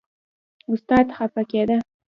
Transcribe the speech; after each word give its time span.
استاد 0.71 1.07
خپه 1.17 1.41
کېده. 1.51 1.77